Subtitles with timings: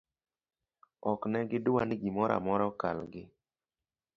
[1.11, 3.23] oknegidwa ni gimoramora okalgi